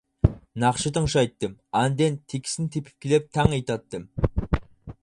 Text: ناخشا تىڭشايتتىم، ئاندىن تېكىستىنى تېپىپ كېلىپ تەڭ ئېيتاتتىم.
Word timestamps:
ناخشا 0.61 0.91
تىڭشايتتىم، 0.95 1.53
ئاندىن 1.81 2.17
تېكىستىنى 2.33 2.73
تېپىپ 2.77 3.07
كېلىپ 3.07 3.31
تەڭ 3.39 3.57
ئېيتاتتىم. 3.59 4.11